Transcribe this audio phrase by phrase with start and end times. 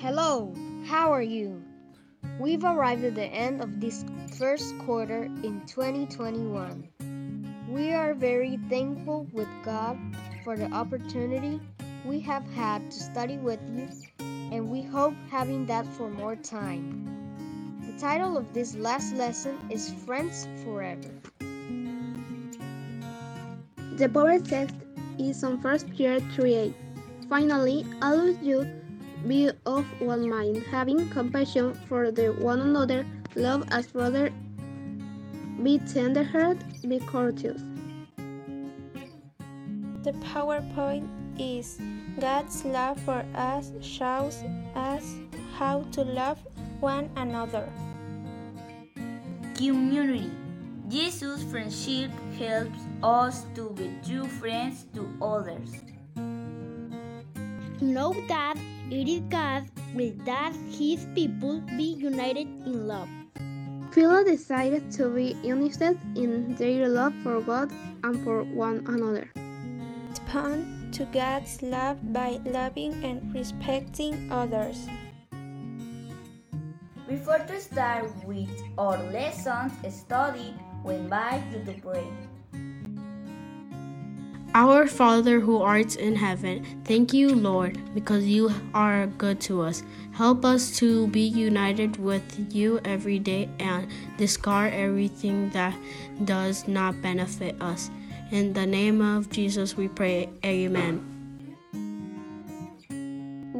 [0.00, 0.54] Hello,
[0.86, 1.60] how are you?
[2.38, 4.04] We've arrived at the end of this
[4.38, 6.88] first quarter in 2021.
[7.68, 9.98] We are very thankful with God
[10.44, 11.60] for the opportunity
[12.04, 13.88] we have had to study with you,
[14.52, 17.82] and we hope having that for more time.
[17.84, 21.10] The title of this last lesson is Friends Forever.
[23.96, 24.76] The power text
[25.18, 26.74] is on 1 Peter 3 8.
[27.28, 28.64] Finally, all of you
[29.26, 34.30] be of one mind, having compassion for the one another, love as brother,
[35.62, 37.62] be tenderhearted, be courteous.
[40.04, 41.08] The PowerPoint
[41.38, 41.78] is
[42.20, 44.42] God's love for us shows
[44.74, 45.14] us
[45.58, 46.38] how to love
[46.80, 47.68] one another.
[49.54, 50.30] Community.
[50.88, 55.82] Jesus' friendship helps us to be true friends to others.
[57.80, 58.56] Know that
[58.90, 63.08] it is God will that his people be united in love.
[63.92, 67.72] Philo decided to be united in their love for God
[68.04, 69.28] and for one another.
[70.08, 74.88] Respond to God's love by loving and respecting others.
[77.08, 82.08] Before to start with our lessons study, we invite you to pray.
[84.54, 89.82] Our Father who art in heaven, thank you, Lord, because you are good to us.
[90.12, 95.76] Help us to be united with you every day and discard everything that
[96.24, 97.90] does not benefit us.
[98.30, 100.28] In the name of Jesus we pray.
[100.44, 101.04] Amen.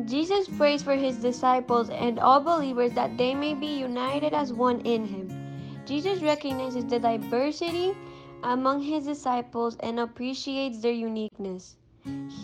[0.07, 4.81] Jesus prays for his disciples and all believers that they may be united as one
[4.81, 5.29] in him.
[5.85, 7.95] Jesus recognizes the diversity
[8.43, 11.77] among his disciples and appreciates their uniqueness.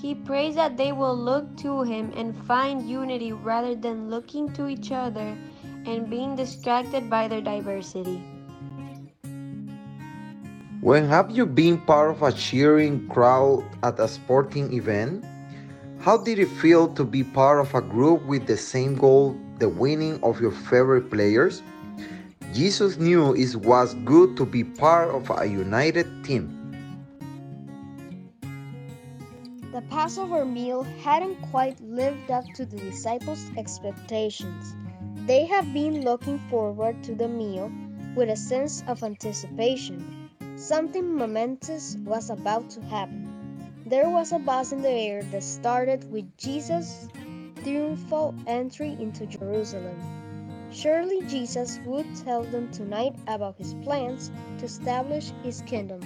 [0.01, 4.69] He prays that they will look to him and find unity rather than looking to
[4.69, 5.37] each other
[5.87, 8.23] and being distracted by their diversity.
[10.81, 15.25] When have you been part of a cheering crowd at a sporting event?
[16.01, 19.69] How did it feel to be part of a group with the same goal, the
[19.69, 21.63] winning of your favorite players?
[22.55, 26.55] Jesus knew it was good to be part of a united team.
[29.73, 34.77] The Passover meal hadn't quite lived up to the disciples' expectations.
[35.27, 37.73] They had been looking forward to the meal
[38.15, 40.31] with a sense of anticipation.
[40.55, 43.27] Something momentous was about to happen.
[43.85, 47.09] There was a buzz in the air that started with Jesus'
[47.65, 50.24] triumphal entry into Jerusalem.
[50.75, 56.01] Surely Jesus would tell them tonight about his plans to establish his kingdom.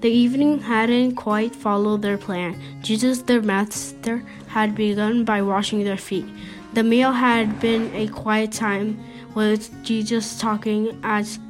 [0.00, 2.56] The evening hadn't quite followed their plan.
[2.82, 6.26] Jesus, their master, had begun by washing their feet.
[6.74, 9.02] The meal had been a quiet time
[9.34, 11.40] with Jesus talking as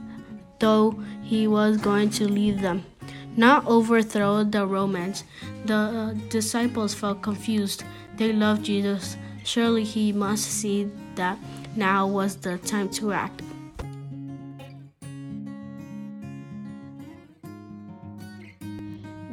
[0.61, 2.87] though he was going to leave them,
[3.37, 5.25] not overthrow the Romans.
[5.67, 7.85] The uh, disciples felt confused.
[8.17, 9.17] They loved Jesus.
[9.45, 11.39] Surely he must see that
[11.77, 13.43] now was the time to act.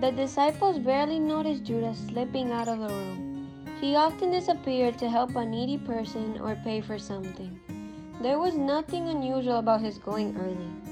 [0.02, 3.48] The disciples barely noticed Judas slipping out of the room.
[3.80, 7.58] He often disappeared to help a needy person or pay for something.
[8.22, 10.83] There was nothing unusual about his going early.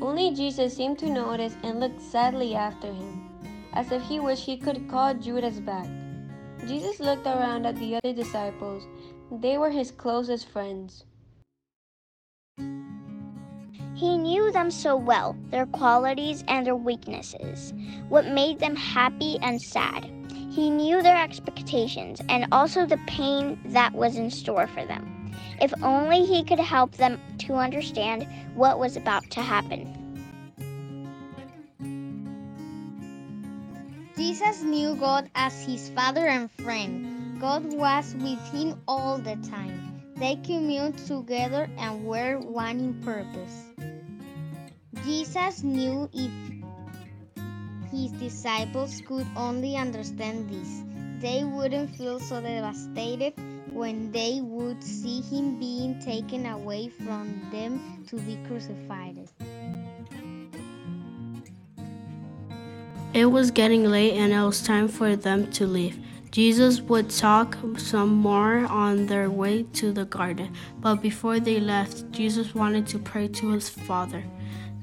[0.00, 3.28] Only Jesus seemed to notice and looked sadly after him,
[3.72, 5.88] as if he wished he could call Judas back.
[6.66, 8.86] Jesus looked around at the other disciples.
[9.32, 11.04] They were his closest friends.
[13.94, 17.74] He knew them so well, their qualities and their weaknesses,
[18.08, 20.04] what made them happy and sad.
[20.50, 25.17] He knew their expectations and also the pain that was in store for them.
[25.60, 29.94] If only he could help them to understand what was about to happen.
[34.16, 37.40] Jesus knew God as his father and friend.
[37.40, 40.02] God was with him all the time.
[40.16, 43.64] They communed together and were one in purpose.
[45.04, 46.32] Jesus knew if
[47.92, 50.82] his disciples could only understand this,
[51.22, 53.34] they wouldn't feel so devastated
[53.72, 59.28] when they would see him being taken away from them to be crucified.
[63.14, 65.98] It was getting late and it was time for them to leave.
[66.30, 72.10] Jesus would talk some more on their way to the garden, but before they left,
[72.12, 74.22] Jesus wanted to pray to his Father,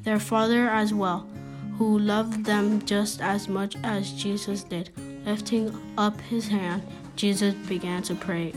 [0.02, 1.28] their Father as well,
[1.78, 4.90] who loved them just as much as Jesus did.
[5.26, 6.82] Lifting up his hand,
[7.16, 8.52] Jesus began to pray.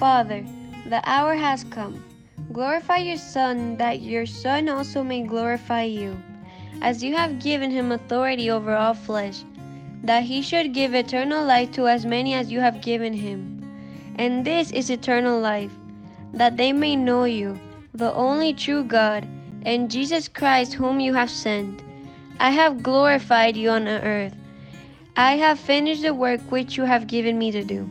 [0.00, 0.42] Father,
[0.88, 2.02] the hour has come.
[2.54, 6.16] Glorify your Son, that your Son also may glorify you,
[6.80, 9.44] as you have given him authority over all flesh,
[10.02, 13.60] that he should give eternal life to as many as you have given him.
[14.16, 15.72] And this is eternal life,
[16.32, 17.60] that they may know you,
[17.92, 19.28] the only true God,
[19.66, 21.82] and Jesus Christ, whom you have sent.
[22.38, 24.34] I have glorified you on earth.
[25.14, 27.86] I have finished the work which you have given me to do.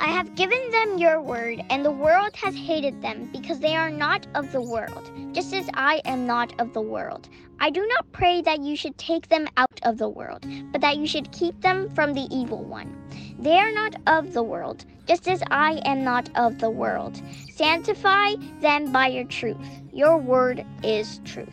[0.00, 3.90] I have given them your word, and the world has hated them because they are
[3.90, 7.28] not of the world, just as I am not of the world.
[7.58, 10.96] I do not pray that you should take them out of the world, but that
[10.96, 12.96] you should keep them from the evil one.
[13.38, 17.20] They are not of the world, just as I am not of the world.
[17.52, 19.68] Sanctify them by your truth.
[19.92, 21.48] Your word is truth.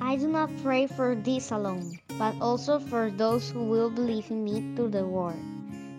[0.00, 4.44] I do not pray for these alone, but also for those who will believe in
[4.44, 5.36] me through the word,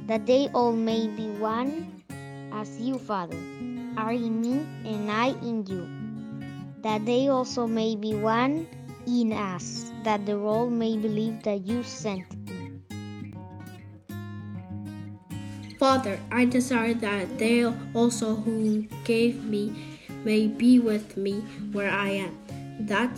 [0.07, 2.03] that they all may be one,
[2.53, 3.37] as you, Father,
[3.97, 5.87] are in me and I in you,
[6.81, 8.67] that they also may be one
[9.05, 12.81] in us, that the world may believe that you sent me.
[15.79, 17.63] Father, I desire that they
[17.93, 21.41] also who gave me may be with me
[21.71, 22.37] where I am,
[22.87, 23.15] that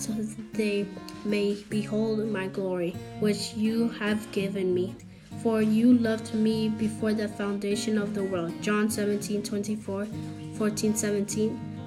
[0.54, 0.86] they
[1.26, 4.96] may behold my glory, which you have given me.
[5.44, 8.54] For you loved me before the foundation of the world.
[8.62, 10.08] John 17, 24,
[10.56, 11.80] 14, 17,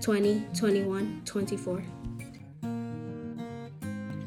[0.00, 1.82] 20, 21, 24.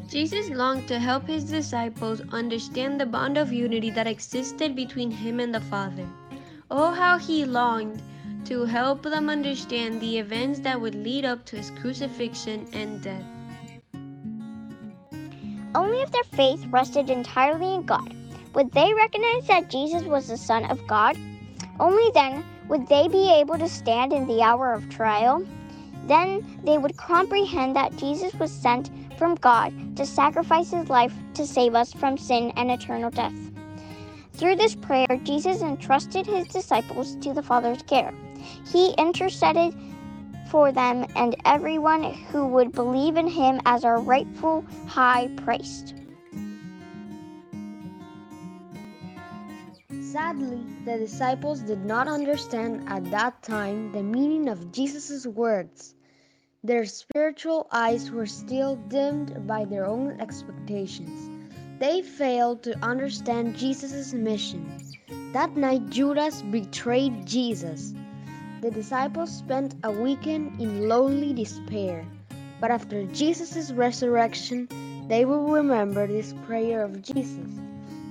[0.08, 5.40] Jesus longed to help his disciples understand the bond of unity that existed between him
[5.40, 6.08] and the Father.
[6.70, 8.02] Oh, how he longed
[8.46, 13.26] to help them understand the events that would lead up to his crucifixion and death.
[15.76, 18.16] Only if their faith rested entirely in God
[18.54, 21.18] would they recognize that Jesus was the Son of God.
[21.80, 25.44] Only then would they be able to stand in the hour of trial.
[26.06, 31.48] Then they would comprehend that Jesus was sent from God to sacrifice his life to
[31.48, 33.34] save us from sin and eternal death.
[34.34, 38.14] Through this prayer, Jesus entrusted his disciples to the Father's care.
[38.72, 39.74] He interceded
[40.54, 45.96] for them and everyone who would believe in him as our rightful high priest.
[50.00, 55.96] Sadly, the disciples did not understand at that time the meaning of Jesus' words.
[56.64, 61.32] Their spiritual eyes were still dimmed by their own expectations.
[61.80, 64.78] They failed to understand Jesus' mission.
[65.34, 67.96] That night, Judas betrayed Jesus.
[68.64, 72.08] The disciples spent a weekend in lonely despair.
[72.62, 74.70] But after Jesus' resurrection,
[75.10, 77.60] they will remember this prayer of Jesus.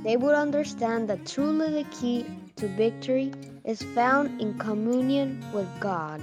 [0.05, 2.27] They will understand that truly the key
[2.57, 3.33] to victory
[3.65, 6.21] is found in communion with God.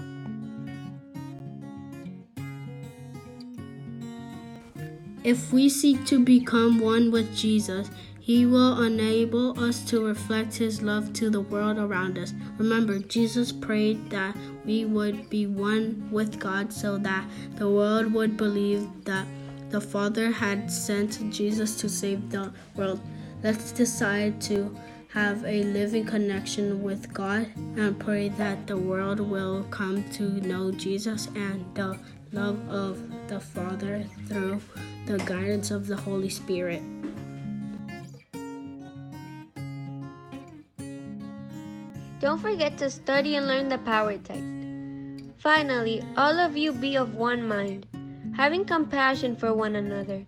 [5.24, 7.90] If we seek to become one with Jesus,
[8.30, 12.32] He will enable us to reflect His love to the world around us.
[12.60, 18.38] Remember, Jesus prayed that we would be one with God so that the world would
[18.38, 19.26] believe that
[19.72, 23.00] the Father had sent Jesus to save the world.
[23.42, 29.64] Let's decide to have a living connection with God and pray that the world will
[29.72, 31.98] come to know Jesus and the
[32.32, 34.62] love of the Father through
[35.08, 36.84] the guidance of the Holy Spirit.
[42.20, 44.44] Don't forget to study and learn the power text.
[45.38, 47.88] Finally, all of you be of one mind,
[48.36, 50.26] having compassion for one another.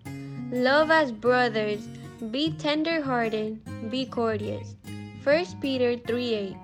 [0.51, 1.89] Love as brothers,
[2.31, 3.60] be tender hearted,
[3.91, 4.75] be courteous.
[5.25, 6.55] 1 Peter 3 8.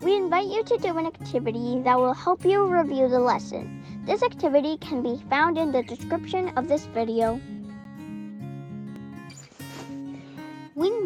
[0.00, 3.82] We invite you to do an activity that will help you review the lesson.
[4.04, 7.40] This activity can be found in the description of this video.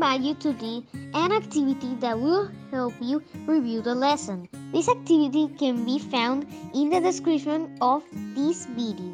[0.01, 4.49] Invite you to an activity that will help you review the lesson.
[4.73, 8.03] This activity can be found in the description of
[8.35, 9.13] this video.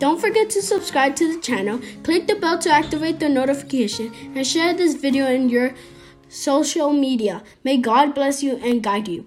[0.00, 4.44] Don't forget to subscribe to the channel, click the bell to activate the notification, and
[4.44, 5.74] share this video in your
[6.28, 7.44] social media.
[7.62, 9.26] May God bless you and guide you.